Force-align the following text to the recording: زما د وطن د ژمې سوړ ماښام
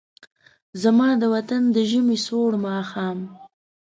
زما 0.81 1.09
د 1.21 1.23
وطن 1.33 1.63
د 1.75 1.77
ژمې 1.89 2.17
سوړ 2.25 2.51
ماښام 2.65 3.19